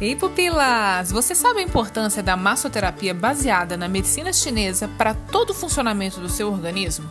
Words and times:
Ei, 0.00 0.16
pupilas! 0.16 1.12
Você 1.12 1.36
sabe 1.36 1.60
a 1.60 1.62
importância 1.62 2.20
da 2.20 2.36
massoterapia 2.36 3.14
baseada 3.14 3.76
na 3.76 3.88
medicina 3.88 4.32
chinesa 4.32 4.88
para 4.98 5.14
todo 5.14 5.50
o 5.50 5.54
funcionamento 5.54 6.20
do 6.20 6.28
seu 6.28 6.50
organismo? 6.50 7.08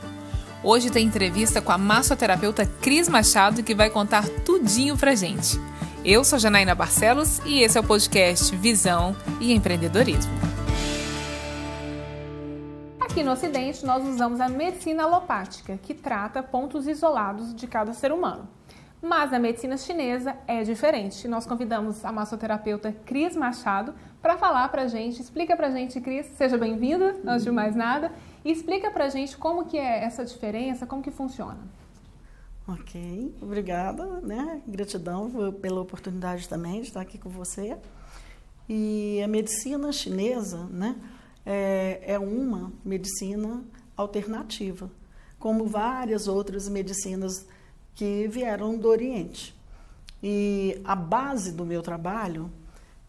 Hoje 0.61 0.89
tem 0.89 1.07
entrevista 1.07 1.61
com 1.61 1.71
a 1.71 1.77
massoterapeuta 1.77 2.65
Cris 2.65 3.07
Machado 3.07 3.63
que 3.63 3.73
vai 3.73 3.89
contar 3.89 4.27
tudinho 4.27 4.97
pra 4.97 5.15
gente. 5.15 5.57
Eu 6.03 6.25
sou 6.25 6.37
Janaína 6.37 6.75
Barcelos 6.75 7.39
e 7.45 7.61
esse 7.61 7.77
é 7.77 7.81
o 7.81 7.85
podcast 7.85 8.53
Visão 8.57 9.15
e 9.39 9.53
Empreendedorismo. 9.53 10.33
Aqui 12.99 13.23
no 13.23 13.31
Ocidente, 13.31 13.85
nós 13.85 14.05
usamos 14.05 14.41
a 14.41 14.49
medicina 14.49 15.03
alopática, 15.03 15.79
que 15.81 15.93
trata 15.93 16.43
pontos 16.43 16.85
isolados 16.85 17.55
de 17.55 17.65
cada 17.65 17.93
ser 17.93 18.11
humano. 18.11 18.45
Mas 19.03 19.33
a 19.33 19.37
medicina 19.37 19.75
chinesa 19.75 20.33
é 20.47 20.63
diferente. 20.63 21.27
Nós 21.27 21.45
convidamos 21.45 22.05
a 22.05 22.11
massoterapeuta 22.13 22.93
Cris 23.05 23.35
Machado 23.35 23.93
para 24.21 24.37
falar 24.37 24.69
para 24.69 24.83
a 24.83 24.87
gente. 24.87 25.21
Explica 25.21 25.57
para 25.57 25.67
a 25.67 25.71
gente, 25.71 25.99
Cris, 25.99 26.25
seja 26.37 26.57
bem-vinda, 26.57 27.13
antes 27.27 27.43
de 27.43 27.51
mais 27.51 27.75
nada, 27.75 28.13
e 28.45 28.49
explica 28.49 28.89
para 28.89 29.03
a 29.03 29.09
gente 29.09 29.35
como 29.35 29.65
que 29.65 29.77
é 29.77 30.05
essa 30.05 30.23
diferença, 30.23 30.87
como 30.87 31.03
que 31.03 31.11
funciona. 31.11 31.59
Ok, 32.65 33.35
obrigada, 33.41 34.05
né? 34.21 34.61
Gratidão 34.65 35.29
pela 35.61 35.81
oportunidade 35.81 36.47
também 36.47 36.79
de 36.79 36.87
estar 36.87 37.01
aqui 37.01 37.17
com 37.17 37.29
você. 37.29 37.77
E 38.69 39.21
a 39.21 39.27
medicina 39.27 39.91
chinesa, 39.91 40.65
né, 40.71 40.95
é, 41.45 42.01
é 42.05 42.17
uma 42.17 42.71
medicina 42.85 43.65
alternativa, 43.97 44.89
como 45.37 45.65
várias 45.65 46.25
outras 46.29 46.69
medicinas 46.69 47.45
que 47.95 48.27
vieram 48.27 48.77
do 48.77 48.87
Oriente. 48.87 49.55
E 50.21 50.81
a 50.83 50.95
base 50.95 51.51
do 51.51 51.65
meu 51.65 51.81
trabalho, 51.81 52.49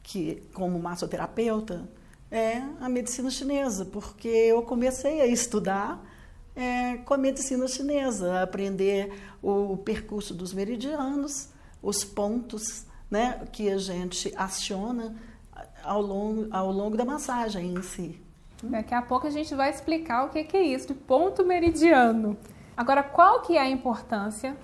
que 0.02 0.42
como 0.52 0.78
massoterapeuta, 0.78 1.88
é 2.30 2.62
a 2.80 2.88
medicina 2.88 3.30
chinesa, 3.30 3.84
porque 3.84 4.28
eu 4.28 4.62
comecei 4.62 5.20
a 5.20 5.26
estudar 5.26 6.04
é, 6.56 6.96
com 6.98 7.14
a 7.14 7.18
medicina 7.18 7.66
chinesa, 7.68 8.34
a 8.34 8.42
aprender 8.42 9.12
o 9.42 9.76
percurso 9.76 10.34
dos 10.34 10.52
meridianos, 10.52 11.48
os 11.82 12.04
pontos 12.04 12.86
né, 13.10 13.42
que 13.52 13.70
a 13.70 13.78
gente 13.78 14.32
aciona 14.36 15.14
ao 15.82 16.00
longo, 16.00 16.48
ao 16.50 16.72
longo 16.72 16.96
da 16.96 17.04
massagem 17.04 17.72
em 17.74 17.82
si. 17.82 18.20
Daqui 18.62 18.94
a 18.94 19.02
pouco 19.02 19.26
a 19.26 19.30
gente 19.30 19.54
vai 19.54 19.70
explicar 19.70 20.24
o 20.24 20.30
que 20.30 20.56
é 20.56 20.62
isso 20.62 20.88
de 20.88 20.94
ponto 20.94 21.44
meridiano. 21.44 22.36
Agora, 22.76 23.02
qual 23.02 23.42
que 23.42 23.56
é 23.56 23.60
a 23.60 23.68
importância 23.68 24.56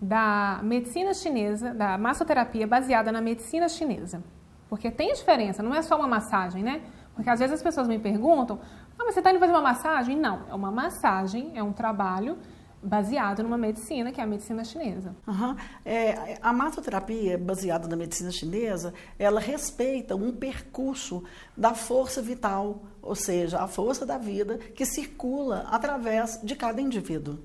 da 0.00 0.60
medicina 0.62 1.12
chinesa, 1.12 1.74
da 1.74 1.98
massoterapia 1.98 2.66
baseada 2.66 3.10
na 3.10 3.20
medicina 3.20 3.68
chinesa. 3.68 4.22
Porque 4.68 4.90
tem 4.90 5.12
diferença, 5.12 5.62
não 5.62 5.74
é 5.74 5.82
só 5.82 5.96
uma 5.96 6.06
massagem, 6.06 6.62
né? 6.62 6.82
Porque 7.14 7.28
às 7.28 7.40
vezes 7.40 7.54
as 7.54 7.62
pessoas 7.62 7.88
me 7.88 7.98
perguntam: 7.98 8.60
ah, 8.98 9.04
mas 9.04 9.14
você 9.14 9.20
está 9.20 9.30
indo 9.30 9.40
fazer 9.40 9.52
uma 9.52 9.62
massagem? 9.62 10.16
Não, 10.16 10.42
é 10.48 10.54
uma 10.54 10.70
massagem, 10.70 11.52
é 11.56 11.62
um 11.62 11.72
trabalho 11.72 12.38
baseado 12.82 13.42
numa 13.42 13.58
medicina, 13.58 14.12
que 14.12 14.20
é 14.20 14.24
a 14.24 14.26
medicina 14.26 14.64
chinesa. 14.64 15.14
Uhum. 15.26 15.56
É, 15.84 16.38
a 16.40 16.52
massoterapia 16.52 17.36
baseada 17.36 17.88
na 17.88 17.96
medicina 17.96 18.30
chinesa, 18.30 18.94
ela 19.18 19.40
respeita 19.40 20.14
um 20.14 20.32
percurso 20.32 21.24
da 21.56 21.74
força 21.74 22.22
vital, 22.22 22.82
ou 23.02 23.14
seja, 23.14 23.60
a 23.60 23.66
força 23.66 24.06
da 24.06 24.16
vida 24.16 24.58
que 24.58 24.84
circula 24.84 25.66
através 25.70 26.40
de 26.42 26.54
cada 26.54 26.80
indivíduo. 26.80 27.38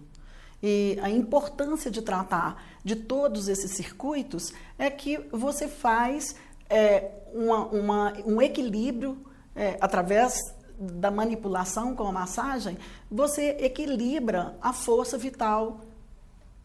E 0.66 0.98
a 1.02 1.10
importância 1.10 1.92
de 1.92 2.02
tratar 2.02 2.64
de 2.86 2.96
todos 2.96 3.50
esses 3.50 3.72
circuitos 3.72 4.54
é 4.80 4.90
que 4.90 5.18
você 5.30 5.68
faz 5.68 6.38
é, 6.70 7.12
uma, 7.34 7.66
uma, 7.68 8.14
um 8.26 8.42
equilíbrio 8.42 9.18
é, 9.54 9.78
através 9.82 10.40
da 10.80 11.12
manipulação 11.12 11.94
com 11.94 12.08
a 12.08 12.12
massagem, 12.14 12.78
você 13.12 13.58
equilibra 13.60 14.56
a 14.62 14.72
força 14.72 15.18
vital 15.18 15.82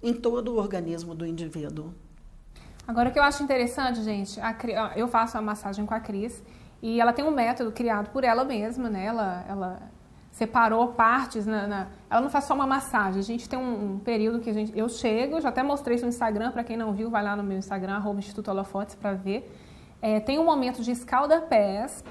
em 0.00 0.15
todo 0.15 0.54
o 0.54 0.59
organismo 0.59 1.12
do 1.15 1.26
indivíduo. 1.26 1.92
Agora, 2.86 3.10
o 3.10 3.12
que 3.12 3.19
eu 3.19 3.22
acho 3.22 3.42
interessante, 3.42 4.03
gente, 4.03 4.41
a, 4.41 4.56
eu 4.97 5.09
faço 5.09 5.36
a 5.36 5.42
massagem 5.42 5.84
com 5.84 5.92
a 5.92 6.00
Cris 6.00 6.41
e 6.80 7.00
ela 7.00 7.12
tem 7.12 7.25
um 7.25 7.30
método 7.30 7.72
criado 7.72 8.10
por 8.10 8.25
ela 8.25 8.44
mesma, 8.44 8.88
né? 8.88 9.04
Ela, 9.04 9.44
ela 9.48 9.82
separou 10.38 10.93
partes. 10.93 11.44
Na, 11.44 11.66
na, 11.66 11.87
ela 12.09 12.21
não 12.21 12.31
faz 12.31 12.44
só 12.44 12.54
uma 12.54 12.66
massagem. 12.66 13.19
A 13.19 13.25
gente 13.25 13.49
tem 13.49 13.59
um, 13.59 13.94
um, 13.94 13.99
período 13.99 14.38
que 14.38 14.49
a 14.49 14.53
gente, 14.53 14.76
eu 14.78 14.88
chego, 14.88 15.41
já 15.41 15.49
até 15.49 15.62
mostrei 15.62 15.97
isso 15.97 16.04
no 16.04 16.10
Instagram, 16.10 16.53
para 16.53 16.62
quem 16.62 16.76
não 16.76 16.93
viu, 16.93 17.10
vai 17.10 17.22
lá 17.22 17.34
no 17.34 17.43
meu 17.43 17.59
Instagram, 17.59 17.94
arroba 17.94 18.21
Instituto 18.21 18.48
Holofotes, 18.50 18.94
para 18.94 19.12
ver. 19.15 19.53
É, 20.00 20.21
tem 20.21 20.38
um 20.38 20.44
momento 20.44 20.81
de 20.81 20.93
escalda-pés, 20.93 22.04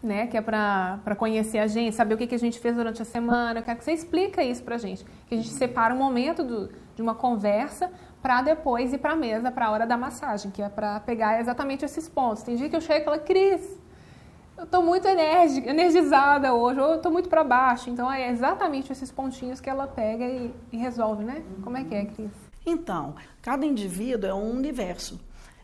né, 0.00 0.28
que 0.28 0.36
é 0.36 0.40
para 0.40 1.16
conhecer 1.18 1.58
a 1.58 1.66
gente, 1.66 1.96
saber 1.96 2.14
o 2.14 2.16
que, 2.16 2.28
que 2.28 2.36
a 2.36 2.38
gente 2.38 2.60
fez 2.60 2.76
durante 2.76 3.02
a 3.02 3.04
semana. 3.04 3.58
Eu 3.58 3.64
quero 3.64 3.78
que 3.78 3.84
você 3.84 3.92
explique 3.92 4.40
isso 4.40 4.62
para 4.62 4.76
a 4.76 4.78
gente. 4.78 5.04
Que 5.26 5.34
a 5.34 5.36
gente 5.36 5.48
separa 5.48 5.92
um 5.92 5.98
momento 5.98 6.44
do, 6.44 6.70
de 6.94 7.02
uma 7.02 7.16
conversa 7.16 7.90
para 8.22 8.42
depois 8.42 8.92
ir 8.92 8.98
para 8.98 9.14
a 9.14 9.16
mesa, 9.16 9.50
para 9.50 9.66
a 9.66 9.70
hora 9.72 9.86
da 9.86 9.96
massagem, 9.96 10.52
que 10.52 10.62
é 10.62 10.68
para 10.68 11.00
pegar 11.00 11.40
exatamente 11.40 11.84
esses 11.84 12.08
pontos. 12.08 12.44
Tem 12.44 12.54
dia 12.54 12.68
que 12.68 12.76
eu 12.76 12.80
chego 12.80 13.00
e 13.00 13.04
falo, 13.04 13.20
Cris, 13.22 13.80
eu 14.56 14.64
estou 14.64 14.82
muito 14.82 15.06
energizada 15.06 16.54
hoje, 16.54 16.80
ou 16.80 16.90
eu 16.90 16.96
estou 16.96 17.12
muito 17.12 17.28
para 17.28 17.44
baixo. 17.44 17.90
Então, 17.90 18.10
é 18.10 18.30
exatamente 18.30 18.90
esses 18.90 19.10
pontinhos 19.10 19.60
que 19.60 19.68
ela 19.68 19.86
pega 19.86 20.24
e, 20.24 20.54
e 20.72 20.76
resolve, 20.76 21.24
né? 21.24 21.44
Como 21.62 21.76
é 21.76 21.84
que 21.84 21.94
é, 21.94 22.04
Cris? 22.06 22.30
Então, 22.64 23.14
cada 23.42 23.64
indivíduo 23.64 24.28
é 24.28 24.34
um 24.34 24.50
universo. 24.50 25.20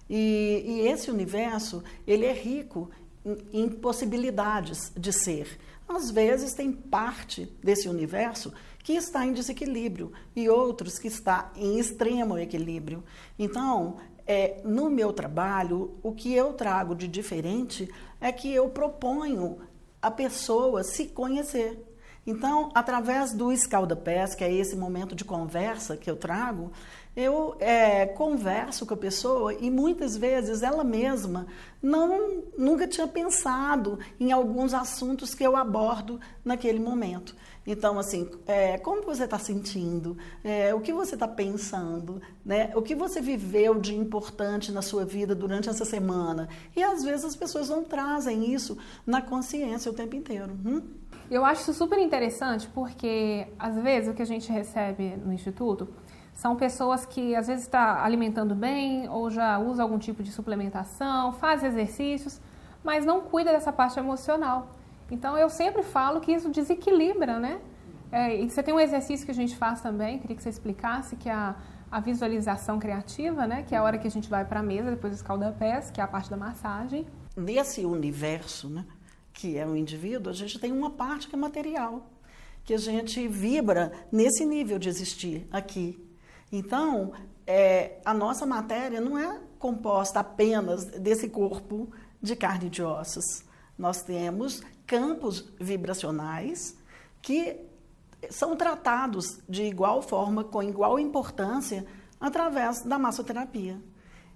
E, 0.09 0.63
e 0.67 0.81
esse 0.89 1.11
universo, 1.11 1.83
ele 2.07 2.27
é 2.27 2.33
rico 2.33 2.91
em, 3.25 3.65
em 3.65 3.69
possibilidades 3.69 4.93
de 4.97 5.13
ser. 5.13 5.59
Às 5.89 6.11
vezes, 6.11 6.53
tem 6.53 6.71
parte 6.71 7.47
desse 7.63 7.89
universo 7.89 8.53
que 8.83 8.93
está 8.95 9.25
em 9.25 9.33
desequilíbrio 9.33 10.13
e 10.35 10.49
outros 10.49 10.99
que 10.99 11.09
está 11.09 11.51
em 11.57 11.79
extremo 11.79 12.37
equilíbrio. 12.37 13.03
Então, 13.39 13.97
é, 14.27 14.60
no 14.65 14.91
meu 14.91 15.12
trabalho, 15.12 15.94
o 16.03 16.12
que 16.12 16.33
eu 16.33 16.53
trago 16.53 16.94
de 16.94 17.09
diferente 17.09 17.88
é 18.21 18.31
que 18.31 18.53
eu 18.53 18.69
proponho 18.69 19.59
a 20.00 20.10
pessoa 20.10 20.83
se 20.83 21.06
conhecer. 21.06 21.88
Então, 22.25 22.71
através 22.72 23.32
do 23.32 23.50
escalda-pés, 23.50 24.34
que 24.34 24.44
é 24.44 24.53
esse 24.53 24.77
momento 24.77 25.15
de 25.15 25.25
conversa 25.25 25.97
que 25.97 26.09
eu 26.09 26.16
trago, 26.16 26.71
eu 27.16 27.56
é, 27.59 28.06
converso 28.06 28.87
com 28.87 28.94
a 28.94 28.97
pessoa 28.97 29.53
e 29.53 29.71
muitas 29.71 30.16
vezes 30.16 30.62
ela 30.62 30.84
mesma 30.84 31.47
não 31.82 32.44
nunca 32.56 32.87
tinha 32.87 33.06
pensado 33.06 33.99
em 34.19 34.32
alguns 34.32 34.72
assuntos 34.72 35.34
que 35.34 35.44
eu 35.44 35.56
abordo 35.56 36.21
naquele 36.44 36.78
momento. 36.78 37.37
Então, 37.67 37.99
assim, 37.99 38.28
é, 38.47 38.77
como 38.78 39.03
você 39.03 39.25
está 39.25 39.39
sentindo? 39.39 40.17
É, 40.43 40.75
o 40.75 40.81
que 40.81 40.93
você 40.93 41.15
está 41.15 41.28
pensando? 41.28 42.21
Né? 42.45 42.73
O 42.75 42.83
que 42.83 42.95
você 42.95 43.21
viveu 43.21 43.78
de 43.78 43.95
importante 43.95 44.73
na 44.73 44.83
sua 44.83 45.05
vida 45.05 45.34
durante 45.34 45.69
essa 45.69 45.84
semana? 45.84 46.49
E 46.75 46.83
às 46.83 47.05
vezes 47.05 47.25
as 47.25 47.37
pessoas 47.37 47.69
não 47.69 47.84
trazem 47.84 48.53
isso 48.53 48.77
na 49.06 49.23
consciência 49.23 49.91
o 49.91 49.95
tempo 49.95 50.17
inteiro. 50.17 50.53
Hum? 50.65 50.83
Eu 51.31 51.45
acho 51.45 51.62
isso 51.62 51.73
super 51.73 51.99
interessante 51.99 52.69
porque, 52.75 53.47
às 53.59 53.77
vezes, 53.77 54.11
o 54.11 54.15
que 54.15 54.23
a 54.23 54.27
gente 54.27 54.50
recebe 54.50 55.17
no 55.25 55.33
Instituto 55.33 55.89
são 56.34 56.56
pessoas 56.56 57.06
que 57.06 57.34
às 57.34 57.47
vezes 57.47 57.65
está 57.65 58.05
alimentando 58.05 58.55
bem 58.55 59.09
ou 59.09 59.31
já 59.31 59.59
usa 59.59 59.83
algum 59.83 59.99
tipo 59.99 60.23
de 60.23 60.33
suplementação, 60.33 61.33
faz 61.33 61.62
exercícios, 61.62 62.41
mas 62.83 63.05
não 63.05 63.21
cuida 63.21 63.53
dessa 63.53 63.73
parte 63.73 63.99
emocional. 63.99 64.69
Então 65.12 65.37
eu 65.37 65.50
sempre 65.50 65.83
falo 65.83 66.23
que 66.23 66.33
isso 66.33 66.49
desequilibra, 66.49 67.39
né? 67.39 67.61
É, 68.11 68.34
e 68.34 68.49
você 68.49 68.62
tem 68.62 68.73
um 68.73 68.81
exercício 68.81 69.27
que 69.27 69.31
a 69.31 69.34
gente 69.34 69.55
faz 69.55 69.83
também, 69.83 70.19
queria 70.19 70.34
que 70.34 70.43
você 70.43 70.49
explicasse, 70.49 71.17
que 71.17 71.28
é 71.28 71.34
a, 71.34 71.55
a 71.91 72.00
visualização 72.00 72.78
criativa, 72.78 73.47
né? 73.47 73.62
Que 73.62 73.75
é 73.75 73.78
a 73.78 73.83
hora 73.83 73.99
que 73.99 74.06
a 74.06 74.11
gente 74.11 74.31
vai 74.31 74.43
para 74.43 74.61
a 74.61 74.62
mesa, 74.62 74.91
depois 74.91 75.12
escalda 75.12 75.53
pés, 75.53 75.91
que 75.91 76.00
é 76.00 76.05
a 76.05 76.09
parte 76.09 76.31
da 76.31 76.37
massagem. 76.39 77.06
Nesse 77.37 77.85
universo, 77.85 78.70
né? 78.70 78.87
Que 79.35 79.59
é 79.59 79.67
o 79.67 79.76
indivíduo, 79.76 80.32
a 80.32 80.35
gente 80.35 80.59
tem 80.59 80.73
uma 80.73 80.91
parte 80.91 81.29
que 81.29 81.35
é 81.35 81.38
material, 81.38 82.06
que 82.64 82.73
a 82.73 82.79
gente 82.79 83.29
vibra 83.29 83.93
nesse 84.11 84.47
nível 84.47 84.79
de 84.79 84.88
existir 84.88 85.47
aqui. 85.53 86.03
Então, 86.50 87.12
é, 87.47 87.99
a 88.03 88.14
nossa 88.14 88.47
matéria 88.47 88.99
não 88.99 89.19
é 89.19 89.41
composta 89.59 90.20
apenas 90.20 90.87
desse 90.87 91.29
corpo 91.29 91.93
de 92.20 92.35
carne 92.35 92.69
e 92.69 92.70
de 92.70 92.82
ossos. 92.82 93.51
Nós 93.82 94.00
temos 94.00 94.62
campos 94.87 95.44
vibracionais 95.58 96.79
que 97.20 97.56
são 98.31 98.55
tratados 98.55 99.40
de 99.49 99.64
igual 99.64 100.00
forma, 100.00 100.44
com 100.44 100.62
igual 100.62 101.00
importância, 101.00 101.84
através 102.20 102.82
da 102.82 102.96
massoterapia. 102.96 103.82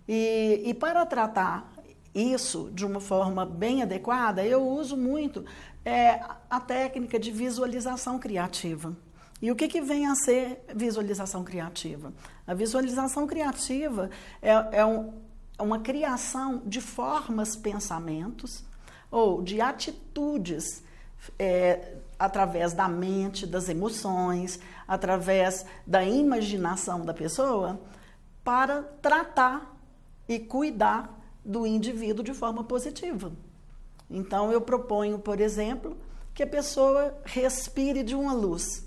E, 0.09 0.63
e 0.65 0.75
para 0.75 1.07
tratar 1.07 1.73
isso 2.13 2.73
de 2.75 2.85
uma 2.85 2.99
forma 2.99 3.47
bem 3.47 3.85
adequada, 3.85 4.45
eu 4.45 4.67
uso 4.67 4.97
muito 4.97 5.45
é, 5.85 6.21
a 6.51 6.59
técnica 6.59 7.17
de 7.17 7.31
visualização 7.31 8.19
criativa. 8.19 8.97
E 9.41 9.53
o 9.53 9.55
que, 9.55 9.69
que 9.69 9.81
vem 9.81 10.09
a 10.09 10.17
ser 10.17 10.65
visualização 10.75 11.45
criativa? 11.45 12.13
A 12.45 12.53
visualização 12.53 13.29
criativa 13.29 14.11
é, 14.43 14.79
é, 14.81 14.85
um, 14.85 15.13
uma 15.57 15.79
criação 15.79 16.63
de 16.67 16.81
formas, 16.81 17.55
pensamentos 17.55 18.65
ou 19.11 19.43
de 19.43 19.61
atitudes 19.61 20.83
é, 21.39 21.95
através 22.19 22.73
da 22.73 22.89
mente, 22.89 23.47
das 23.47 23.69
emoções, 23.69 24.59
através 24.87 25.65
da 25.87 26.05
imaginação 26.05 27.05
da 27.05 27.13
pessoa, 27.13 27.81
para 28.45 28.83
tratar 29.03 29.77
e 30.29 30.39
cuidar 30.39 31.19
do 31.45 31.67
indivíduo 31.67 32.25
de 32.25 32.35
forma 32.35 32.65
positiva. 32.65 33.33
Então, 34.11 34.53
eu 34.53 34.61
proponho, 34.61 35.19
por 35.19 35.41
exemplo, 35.41 35.97
que 36.35 36.43
a 36.43 36.47
pessoa 36.47 37.17
respire 37.25 38.03
de 38.03 38.15
uma 38.15 38.33
luz. 38.33 38.87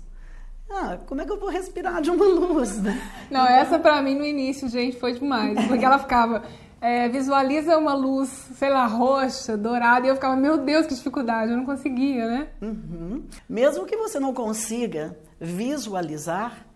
Ah, 0.70 0.98
como 1.06 1.20
é 1.20 1.26
que 1.26 1.32
eu 1.32 1.38
vou 1.38 1.48
respirar 1.48 2.00
de 2.00 2.10
uma 2.10 2.24
luz, 2.24 2.80
né? 2.80 3.00
Não, 3.30 3.46
essa 3.46 3.78
para 3.78 4.00
mim 4.00 4.14
no 4.14 4.24
início, 4.24 4.68
gente, 4.68 4.98
foi 4.98 5.14
demais. 5.14 5.66
Porque 5.66 5.84
ela 5.84 5.98
ficava, 5.98 6.44
é, 6.80 7.08
visualiza 7.08 7.76
uma 7.76 7.94
luz, 7.94 8.28
sei 8.56 8.70
lá, 8.70 8.86
roxa, 8.86 9.56
dourada, 9.56 10.06
e 10.06 10.08
eu 10.08 10.14
ficava, 10.14 10.34
meu 10.34 10.58
Deus, 10.58 10.86
que 10.86 10.94
dificuldade, 10.94 11.50
eu 11.50 11.56
não 11.56 11.66
conseguia, 11.66 12.26
né? 12.26 12.48
Uhum. 12.62 13.24
Mesmo 13.48 13.84
que 13.84 13.96
você 13.96 14.18
não 14.18 14.32
consiga 14.32 15.18
visualizar, 15.38 16.66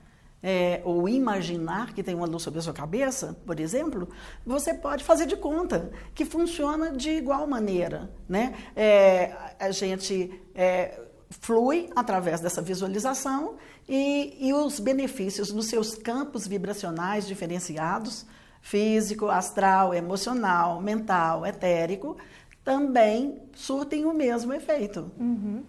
é, 0.47 0.83
ou 0.85 1.09
imaginar 1.09 1.95
que 1.95 2.03
tem 2.03 2.15
uma 2.15 2.27
luz 2.27 2.43
sobre 2.43 2.59
a 2.59 2.63
sua 2.63 2.75
cabeça, 2.75 3.35
por 3.47 3.59
exemplo, 3.59 4.11
você 4.45 4.75
pode 4.75 5.03
fazer 5.03 5.25
de 5.25 5.37
conta 5.37 5.91
que 6.15 6.27
funciona 6.27 6.93
de 6.93 7.09
igual 7.13 7.47
maneira. 7.47 8.11
Né? 8.29 8.55
É, 8.77 9.35
a 9.59 9.71
gente 9.71 10.39
é, 10.55 11.01
flui 11.31 11.89
através 11.97 12.41
dessa 12.41 12.61
visualização 12.61 13.55
e, 13.89 14.37
e 14.39 14.53
os 14.53 14.79
benefícios 14.79 15.51
nos 15.51 15.69
seus 15.69 15.95
campos 15.95 16.47
vibracionais 16.47 17.27
diferenciados 17.27 18.27
físico, 18.65 19.29
astral, 19.29 19.93
emocional, 19.93 20.81
mental, 20.81 21.45
etérico 21.45 22.17
também 22.65 23.43
surtem 23.53 24.07
o 24.07 24.15
mesmo 24.15 24.55
efeito. 24.55 25.13
Uhum. 25.21 25.63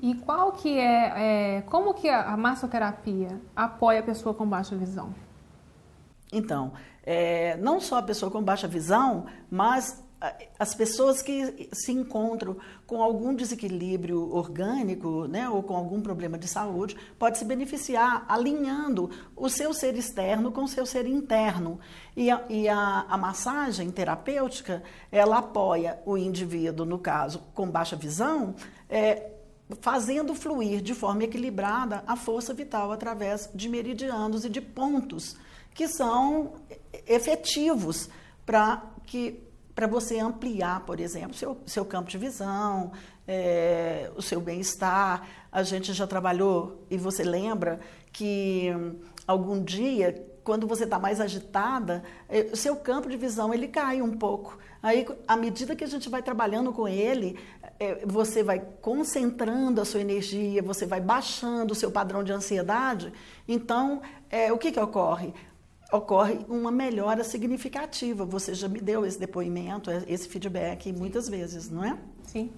E 0.00 0.14
qual 0.14 0.52
que 0.52 0.78
é, 0.78 1.58
é, 1.58 1.62
como 1.62 1.92
que 1.92 2.08
a 2.08 2.34
massoterapia 2.38 3.38
apoia 3.54 4.00
a 4.00 4.02
pessoa 4.02 4.34
com 4.34 4.48
baixa 4.48 4.74
visão? 4.74 5.14
Então, 6.32 6.72
é, 7.04 7.58
não 7.58 7.78
só 7.78 7.98
a 7.98 8.02
pessoa 8.02 8.32
com 8.32 8.42
baixa 8.42 8.66
visão, 8.66 9.26
mas 9.50 10.02
as 10.58 10.74
pessoas 10.74 11.22
que 11.22 11.70
se 11.72 11.92
encontram 11.92 12.56
com 12.86 13.02
algum 13.02 13.34
desequilíbrio 13.34 14.34
orgânico, 14.34 15.26
né, 15.26 15.48
ou 15.48 15.62
com 15.62 15.74
algum 15.74 16.02
problema 16.02 16.36
de 16.36 16.46
saúde, 16.46 16.94
pode 17.18 17.38
se 17.38 17.44
beneficiar 17.44 18.26
alinhando 18.28 19.10
o 19.34 19.48
seu 19.48 19.72
ser 19.72 19.96
externo 19.96 20.52
com 20.52 20.64
o 20.64 20.68
seu 20.68 20.84
ser 20.84 21.06
interno. 21.06 21.80
E 22.14 22.30
a, 22.30 22.44
e 22.50 22.68
a, 22.68 23.06
a 23.08 23.16
massagem 23.16 23.90
terapêutica, 23.90 24.82
ela 25.10 25.38
apoia 25.38 25.98
o 26.04 26.18
indivíduo, 26.18 26.84
no 26.84 26.98
caso, 26.98 27.42
com 27.54 27.70
baixa 27.70 27.96
visão, 27.96 28.54
é, 28.90 29.30
fazendo 29.80 30.34
fluir 30.34 30.82
de 30.82 30.94
forma 30.94 31.24
equilibrada 31.24 32.04
a 32.06 32.16
força 32.16 32.52
vital 32.52 32.92
através 32.92 33.48
de 33.54 33.68
meridianos 33.68 34.44
e 34.44 34.50
de 34.50 34.60
pontos 34.60 35.36
que 35.72 35.86
são 35.88 36.54
efetivos 37.06 38.10
para 38.44 38.82
que 39.06 39.49
para 39.80 39.86
você 39.86 40.18
ampliar, 40.18 40.80
por 40.80 41.00
exemplo, 41.00 41.32
seu, 41.32 41.56
seu 41.64 41.86
campo 41.86 42.10
de 42.10 42.18
visão, 42.18 42.92
é, 43.26 44.10
o 44.14 44.20
seu 44.20 44.38
bem-estar. 44.38 45.26
A 45.50 45.62
gente 45.62 45.94
já 45.94 46.06
trabalhou, 46.06 46.84
e 46.90 46.98
você 46.98 47.22
lembra 47.22 47.80
que 48.12 48.68
algum 49.26 49.64
dia, 49.64 50.22
quando 50.44 50.66
você 50.66 50.84
está 50.84 50.98
mais 50.98 51.18
agitada, 51.18 52.02
é, 52.28 52.50
o 52.52 52.56
seu 52.56 52.76
campo 52.76 53.08
de 53.08 53.16
visão 53.16 53.54
ele 53.54 53.68
cai 53.68 54.02
um 54.02 54.18
pouco. 54.18 54.58
Aí, 54.82 55.06
à 55.26 55.34
medida 55.34 55.74
que 55.74 55.84
a 55.84 55.86
gente 55.86 56.10
vai 56.10 56.22
trabalhando 56.22 56.74
com 56.74 56.86
ele, 56.86 57.38
é, 57.78 58.04
você 58.04 58.42
vai 58.42 58.62
concentrando 58.82 59.80
a 59.80 59.86
sua 59.86 60.02
energia, 60.02 60.62
você 60.62 60.84
vai 60.84 61.00
baixando 61.00 61.72
o 61.72 61.74
seu 61.74 61.90
padrão 61.90 62.22
de 62.22 62.32
ansiedade. 62.32 63.14
Então, 63.48 64.02
é, 64.28 64.52
o 64.52 64.58
que, 64.58 64.72
que 64.72 64.78
ocorre? 64.78 65.32
Ocorre 65.92 66.44
uma 66.48 66.70
melhora 66.70 67.24
significativa. 67.24 68.24
Você 68.24 68.54
já 68.54 68.68
me 68.68 68.80
deu 68.80 69.04
esse 69.04 69.18
depoimento, 69.18 69.90
esse 70.06 70.28
feedback 70.28 70.92
muitas 70.92 71.28
vezes, 71.28 71.70
não 71.70 71.84
é? 71.84 71.98
Sim. 72.24 72.50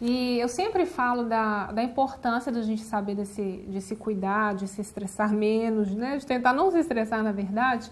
E 0.00 0.38
eu 0.38 0.48
sempre 0.48 0.86
falo 0.86 1.24
da, 1.24 1.72
da 1.72 1.82
importância 1.82 2.52
da 2.52 2.62
gente 2.62 2.82
saber 2.82 3.16
desse, 3.16 3.64
de 3.68 3.80
se 3.80 3.96
cuidar, 3.96 4.54
de 4.54 4.68
se 4.68 4.80
estressar 4.80 5.32
menos, 5.34 5.90
né? 5.90 6.18
de 6.18 6.26
tentar 6.26 6.52
não 6.52 6.70
se 6.70 6.78
estressar, 6.78 7.22
na 7.22 7.32
verdade 7.32 7.90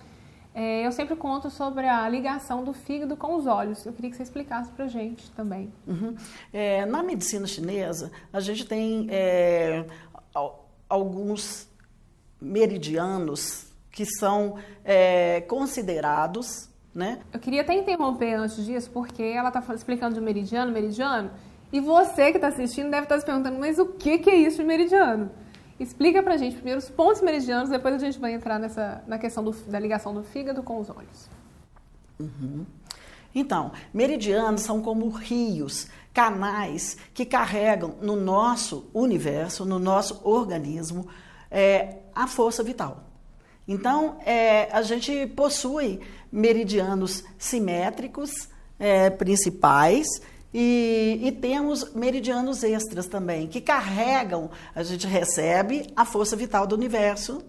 é, 0.57 0.87
eu 0.87 0.91
sempre 0.91 1.15
conto 1.15 1.51
sobre 1.51 1.87
a 1.87 2.09
ligação 2.09 2.65
do 2.65 2.73
fígado 2.73 3.15
com 3.15 3.37
os 3.37 3.47
olhos. 3.47 3.85
Eu 3.85 3.93
queria 3.93 4.11
que 4.11 4.17
você 4.17 4.23
explicasse 4.23 4.73
para 4.73 4.89
gente 4.89 5.31
também. 5.33 5.71
Uhum. 5.87 6.17
É, 6.51 6.87
na 6.87 7.03
medicina 7.03 7.47
chinesa, 7.47 8.11
a 8.33 8.41
gente 8.41 8.65
tem 8.65 9.07
é, 9.11 9.85
alguns 10.89 11.69
meridianos 12.41 13.71
que 13.97 14.05
são 14.05 14.57
é, 14.85 15.41
considerados. 15.49 16.69
Né? 16.95 17.19
Eu 17.33 17.41
queria 17.41 17.63
até 17.63 17.75
interromper 17.75 18.35
antes 18.35 18.63
disso, 18.65 18.91
porque 18.91 19.23
ela 19.23 19.49
está 19.49 19.75
explicando 19.75 20.15
de 20.15 20.21
meridiano, 20.21 20.71
meridiano, 20.71 21.31
e 21.73 21.81
você 21.81 22.31
que 22.31 22.37
está 22.37 22.49
assistindo 22.49 22.91
deve 22.91 23.05
estar 23.05 23.15
tá 23.15 23.21
se 23.21 23.27
perguntando, 23.27 23.59
mas 23.59 23.79
o 23.79 23.87
que, 23.87 24.19
que 24.19 24.29
é 24.29 24.37
isso 24.37 24.59
de 24.59 24.65
meridiano? 24.65 25.31
Explica 25.81 26.23
pra 26.23 26.37
gente 26.37 26.57
primeiro 26.57 26.79
os 26.79 26.91
pontos 26.91 27.23
meridianos, 27.23 27.71
depois 27.71 27.95
a 27.95 27.99
gente 27.99 28.19
vai 28.19 28.35
entrar 28.35 28.59
nessa, 28.59 29.03
na 29.07 29.19
questão 29.19 29.43
do, 29.43 29.53
da 29.53 29.79
ligação 29.79 30.15
do 30.15 30.23
fígado 30.23 30.63
com 30.63 30.79
os 30.79 30.91
olhos. 30.91 31.31
Uhum. 32.21 32.67
Então, 33.35 33.73
meridianos 33.93 34.61
são 34.61 34.81
como 34.81 35.09
rios, 35.09 35.89
canais 36.13 36.99
que 37.15 37.25
carregam 37.25 37.97
no 38.01 38.17
nosso 38.17 38.91
universo, 38.95 39.65
no 39.65 39.79
nosso 39.79 40.21
organismo, 40.23 41.09
é, 41.51 41.99
a 42.15 42.27
força 42.27 42.63
vital. 42.63 43.06
Então, 43.69 44.19
é, 44.25 44.69
a 44.71 44.83
gente 44.83 45.27
possui 45.29 46.01
meridianos 46.31 47.25
simétricos 47.39 48.49
é, 48.79 49.11
principais 49.11 50.07
e, 50.55 51.21
e, 51.23 51.33
temos 51.33 51.93
meridianos 51.93 52.63
extras 52.63 53.07
também, 53.07 53.47
que 53.47 53.61
carregam, 53.61 54.51
a 54.75 54.83
gente 54.83 55.07
recebe 55.07 55.87
a 55.97 56.05
força 56.05 56.37
vital 56.37 56.67
do 56.67 56.75
universo 56.75 57.43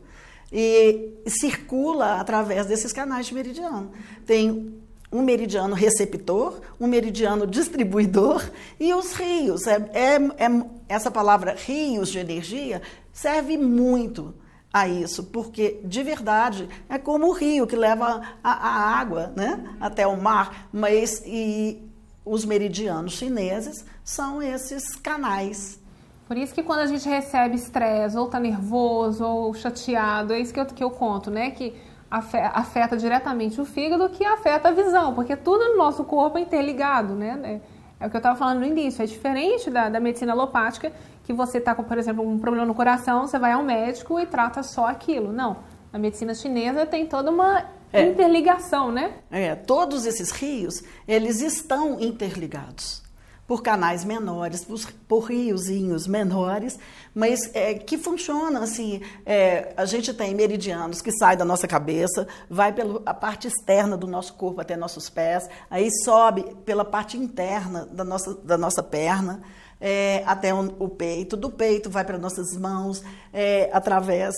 e 0.52 1.14
circula 1.28 2.20
através 2.20 2.66
desses 2.66 2.92
canais 2.92 3.28
de 3.28 3.34
meridiano. 3.34 3.92
Tem 4.25 4.74
um 5.12 5.22
meridiano 5.22 5.74
receptor, 5.74 6.60
um 6.80 6.88
meridiano 6.88 7.48
distribuidor 7.48 8.44
e 8.80 8.94
os 8.94 9.13
rios. 9.13 9.68
É, 9.68 9.75
é, 9.94 10.15
é, 10.15 10.65
essa 10.89 11.10
palavra 11.10 11.56
rios 11.56 12.10
de 12.10 12.20
energia 12.20 12.82
serve 13.13 13.58
muito 13.58 14.34
a 14.81 14.88
isso, 14.88 15.25
porque 15.25 15.79
de 15.84 16.03
verdade 16.03 16.69
é 16.89 16.98
como 16.98 17.27
o 17.27 17.34
rio 17.34 17.67
que 17.67 17.75
leva 17.75 18.22
a, 18.43 18.51
a 18.51 19.00
água 19.00 19.31
né, 19.36 19.75
até 19.79 20.05
o 20.05 20.15
mar, 20.15 20.67
mas 20.72 21.22
e, 21.25 21.88
os 22.27 22.46
meridianos 22.46 23.13
chineses 23.13 23.86
são 24.03 24.41
esses 24.41 24.96
canais. 24.96 25.79
Por 26.27 26.38
isso 26.38 26.53
que 26.53 26.62
quando 26.62 26.79
a 26.79 26.86
gente 26.86 27.07
recebe 27.07 27.55
estresse, 27.55 28.17
ou 28.17 28.27
tá 28.27 28.39
nervoso, 28.39 29.24
ou 29.24 29.53
chateado, 29.53 30.34
é 30.34 30.39
isso 30.39 30.53
que 30.53 30.60
eu, 30.60 30.65
que 30.65 30.84
eu 30.84 30.91
conto, 30.91 31.31
né? 31.31 31.51
Que 31.51 31.74
afeta 32.10 32.96
diretamente 32.96 33.60
o 33.60 33.65
fígado, 33.65 34.10
que 34.10 34.24
afeta 34.24 34.69
a 34.69 34.72
visão, 34.72 35.13
porque 35.13 35.36
tudo 35.36 35.69
no 35.69 35.77
nosso 35.77 36.03
corpo 36.03 36.38
é 36.38 36.41
interligado, 36.41 37.13
né? 37.13 37.62
É, 38.00 38.08
o 38.08 38.10
que 38.10 38.16
eu 38.16 38.20
estava 38.20 38.38
falando 38.38 38.60
no 38.60 38.66
início, 38.66 39.01
é 39.01 39.06
diferente 39.06 39.70
da, 39.70 39.89
da 39.89 40.00
medicina 40.00 40.34
alopática, 40.34 40.92
que 41.24 41.34
você 41.34 41.58
está 41.58 41.74
com, 41.74 41.84
por 41.84 41.98
exemplo, 41.98 42.27
um 42.27 42.38
problema 42.38 42.66
no 42.66 42.75
coração, 42.75 43.27
você 43.27 43.39
vai 43.39 43.51
ao 43.51 43.63
médico 43.63 44.20
e 44.20 44.25
trata 44.25 44.63
só 44.63 44.88
aquilo. 44.88 45.32
Não, 45.32 45.58
a 45.92 45.98
medicina 45.98 46.34
chinesa 46.34 46.86
tem 46.86 47.06
toda 47.06 47.32
uma 47.32 47.66
é. 47.92 48.04
interligação, 48.04 48.92
né? 48.92 49.13
É, 49.32 49.56
todos 49.56 50.06
esses 50.06 50.32
rios, 50.32 50.84
eles 51.08 51.42
estão 51.42 52.00
interligados 52.00 53.07
por 53.48 53.63
canais 53.63 54.04
menores, 54.04 54.66
por, 54.66 54.80
por 55.08 55.20
riozinhos 55.30 56.06
menores, 56.06 56.77
mas 57.16 57.50
é, 57.56 57.74
que 57.75 57.98
funcionam 57.98 58.62
assim. 58.62 59.01
É, 59.25 59.74
a 59.77 59.86
gente 59.86 60.13
tem 60.13 60.36
meridianos 60.36 61.01
que 61.01 61.12
saem 61.13 61.38
da 61.38 61.46
nossa 61.46 61.66
cabeça, 61.66 62.27
vai 62.50 62.74
pela 62.74 63.00
parte 63.13 63.48
externa 63.48 63.96
do 63.96 64.06
nosso 64.06 64.34
corpo 64.34 64.60
até 64.60 64.75
nossos 64.75 65.10
pés, 65.10 65.50
aí 65.70 65.89
sobe 66.04 66.44
pela 66.66 66.84
parte 66.84 67.18
interna 67.18 67.86
da 67.86 68.04
nossa, 68.04 68.36
da 68.36 68.58
nossa 68.58 68.84
perna. 68.84 69.42
É, 69.80 70.24
até 70.25 70.54
o, 70.54 70.74
o, 70.80 70.89
peito, 70.89 71.38
do 71.38 71.51
peito 71.51 71.88
vai 71.88 72.04
para 72.04 72.18
nossas 72.18 72.58
mãos, 72.58 73.04
é, 73.32 73.70
através 73.72 74.34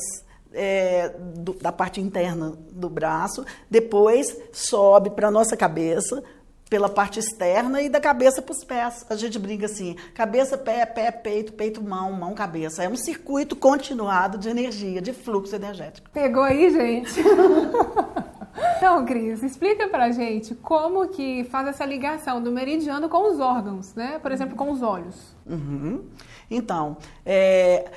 é, 0.54 1.16
do, 1.36 1.54
da 1.54 1.72
parte 1.72 2.02
interna 2.02 2.58
do 2.72 2.90
braço, 2.90 3.46
depois 3.70 4.36
sobe 4.52 5.10
para 5.12 5.30
a 5.30 5.32
nossa 5.32 5.56
cabeça, 5.56 6.22
pela 6.70 6.88
parte 6.88 7.20
externa 7.20 7.82
e 7.82 7.90
da 7.90 8.00
cabeça 8.00 8.42
para 8.42 8.54
os 8.54 8.64
pés. 8.64 9.06
A 9.10 9.16
gente 9.16 9.40
brinca 9.40 9.66
assim: 9.66 9.96
cabeça, 10.14 10.58
pé, 10.58 10.86
pé, 10.86 11.12
peito, 11.12 11.54
peito, 11.54 11.84
mão, 11.84 12.12
mão, 12.14 12.34
cabeça. 12.34 12.84
É 12.84 12.90
um 12.90 12.96
circuito 12.96 13.56
continuado 13.56 14.38
de 14.38 14.50
energia, 14.50 15.02
de 15.02 15.12
fluxo 15.12 15.56
energético. 15.56 16.10
Pegou 16.12 16.44
aí, 16.44 16.70
gente? 16.70 17.22
Então, 18.78 19.06
Cris, 19.06 19.42
explica 19.42 19.88
pra 19.88 20.12
gente 20.12 20.54
como 20.56 21.08
que 21.10 21.46
faz 21.46 21.68
essa 21.68 21.86
ligação 21.86 22.42
do 22.42 22.52
meridiano 22.52 23.08
com 23.08 23.32
os 23.32 23.40
órgãos, 23.40 23.94
né? 23.96 24.20
Por 24.20 24.32
exemplo, 24.32 24.56
com 24.56 24.72
os 24.72 24.82
olhos. 24.82 25.36
Uhum. 25.46 26.04
Então, 26.50 26.98
é, 27.26 27.90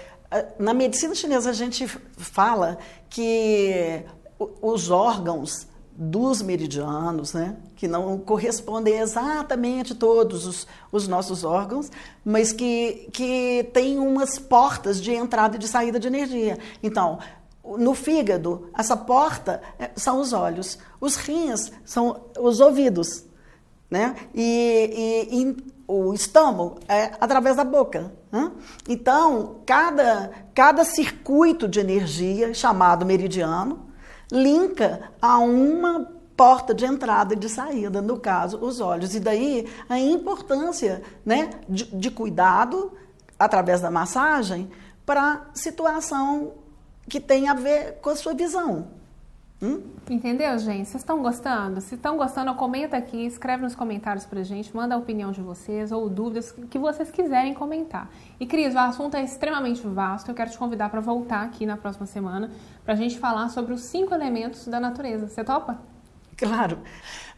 na 0.59 0.73
medicina 0.73 1.15
chinesa 1.15 1.51
a 1.51 1.53
gente 1.53 1.87
fala 1.89 2.79
que 3.09 4.05
os 4.61 4.91
órgãos 4.91 5.67
dos 5.95 6.41
meridianos, 6.41 7.35
né, 7.35 7.57
que 7.77 7.87
não 7.87 8.19
correspondem 8.19 8.99
exatamente 8.99 9.95
todos 9.95 10.47
os, 10.47 10.67
os, 10.91 11.07
nossos 11.07 11.45
órgãos, 11.45 11.91
mas 12.25 12.53
que, 12.53 13.09
que 13.13 13.69
tem 13.73 13.99
umas 13.99 14.39
portas 14.39 15.01
de 15.01 15.13
entrada 15.13 15.57
e 15.57 15.59
de 15.59 15.69
saída 15.69 16.01
de 16.01 16.07
energia. 16.07 16.59
Então, 16.83 17.19
no 17.65 17.95
fígado, 17.95 18.69
essa 18.77 18.97
porta 18.97 19.61
é, 19.79 19.91
são 19.95 20.21
os 20.21 20.33
olhos, 20.33 20.79
os 21.01 21.17
rins 21.17 21.71
são 21.85 22.23
os 22.39 22.61
ouvidos, 22.61 23.25
né? 23.91 24.17
E, 24.35 25.29
e, 25.31 25.43
e 25.43 25.57
o 25.87 26.15
estômago 26.15 26.79
é 26.89 27.13
através 27.21 27.57
da 27.57 27.65
boca. 27.65 28.13
Né? 28.31 28.51
Então, 28.89 29.57
cada, 29.67 30.31
cada 30.55 30.85
circuito 30.85 31.69
de 31.69 31.81
energia, 31.81 32.55
chamado 32.55 33.05
meridiano, 33.05 33.92
linka 34.33 35.13
a 35.21 35.39
uma 35.39 36.11
porta 36.35 36.75
de 36.75 36.87
entrada 36.87 37.35
e 37.35 37.37
de 37.37 37.49
saída, 37.49 38.01
no 38.01 38.19
caso, 38.19 38.59
os 38.59 38.81
olhos. 38.81 39.15
E 39.15 39.21
daí 39.21 39.69
a 39.89 39.99
importância 39.99 41.03
né, 41.25 41.51
de, 41.69 41.85
de 41.85 42.11
cuidado 42.11 42.91
através 43.39 43.83
da 43.83 43.91
massagem 43.91 44.71
para 45.05 45.47
situação 45.53 46.55
que 47.09 47.21
tem 47.21 47.49
a 47.49 47.55
ver 47.55 47.99
com 48.01 48.09
a 48.09 48.17
sua 48.17 48.33
visão. 48.33 48.89
Hum? 49.63 49.81
Entendeu, 50.11 50.59
gente? 50.59 50.89
Vocês 50.89 51.03
estão 51.03 51.23
gostando? 51.23 51.81
Se 51.81 51.95
estão 51.95 52.17
gostando, 52.17 52.53
comenta 52.57 52.97
aqui, 52.97 53.25
escreve 53.25 53.63
nos 53.63 53.77
comentários 53.77 54.27
pra 54.27 54.43
gente, 54.43 54.75
manda 54.75 54.97
a 54.97 54.99
opinião 54.99 55.31
de 55.31 55.41
vocês 55.41 55.93
ou 55.93 56.09
dúvidas 56.11 56.51
que 56.51 56.79
vocês 56.81 57.13
quiserem 57.13 57.55
comentar. 57.55 58.11
E 58.41 58.45
Cris, 58.45 58.75
o 58.75 58.79
assunto 58.79 59.17
é 59.17 59.23
extremamente 59.23 59.87
vasto, 59.87 60.29
eu 60.29 60.35
quero 60.35 60.51
te 60.51 60.59
convidar 60.59 60.91
para 60.91 61.01
voltar 61.01 61.43
aqui 61.43 61.65
na 61.65 61.77
próxima 61.77 62.07
semana 62.07 62.51
pra 62.85 62.97
gente 62.97 63.17
falar 63.21 63.49
sobre 63.51 63.73
os 63.73 63.83
cinco 63.83 64.13
elementos 64.13 64.67
da 64.67 64.81
natureza. 64.81 65.29
Você 65.29 65.45
topa? 65.45 65.92
Claro, 66.43 66.79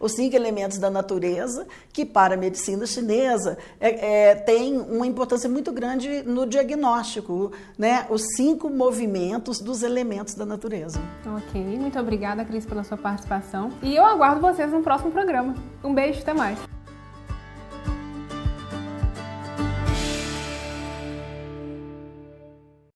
os 0.01 0.13
cinco 0.13 0.35
elementos 0.35 0.79
da 0.79 0.91
natureza, 0.91 1.67
que 1.93 2.05
para 2.05 2.35
a 2.35 2.37
medicina 2.37 2.87
chinesa 2.87 3.59
é, 3.81 4.31
é, 4.31 4.35
tem 4.35 4.79
uma 4.79 5.07
importância 5.07 5.49
muito 5.49 5.73
grande 5.73 6.23
no 6.23 6.47
diagnóstico, 6.47 7.53
né? 7.79 8.07
Os 8.11 8.23
cinco 8.37 8.71
movimentos 8.71 9.61
dos 9.61 9.83
elementos 9.83 10.35
da 10.35 10.47
natureza. 10.47 11.01
Ok, 11.27 11.61
muito 11.79 11.99
obrigada, 11.99 12.45
Cris, 12.45 12.67
pela 12.67 12.85
sua 12.85 12.97
participação. 12.97 13.71
E 13.83 13.95
eu 13.95 14.05
aguardo 14.05 14.41
vocês 14.41 14.71
no 14.71 14.83
próximo 14.83 15.11
programa. 15.11 15.55
Um 15.83 15.95
beijo, 15.95 16.21
até 16.21 16.33
mais. 16.33 16.74